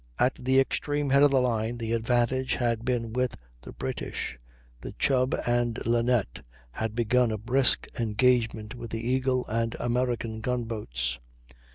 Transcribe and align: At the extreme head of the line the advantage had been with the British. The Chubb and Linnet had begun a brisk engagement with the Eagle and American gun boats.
At 0.17 0.33
the 0.43 0.59
extreme 0.59 1.11
head 1.11 1.21
of 1.21 1.29
the 1.29 1.39
line 1.39 1.77
the 1.77 1.93
advantage 1.93 2.55
had 2.55 2.83
been 2.83 3.13
with 3.13 3.35
the 3.61 3.71
British. 3.71 4.39
The 4.81 4.93
Chubb 4.93 5.35
and 5.45 5.77
Linnet 5.85 6.41
had 6.71 6.95
begun 6.95 7.29
a 7.31 7.37
brisk 7.37 7.85
engagement 7.99 8.73
with 8.73 8.89
the 8.89 9.07
Eagle 9.07 9.45
and 9.47 9.75
American 9.79 10.39
gun 10.41 10.63
boats. 10.63 11.19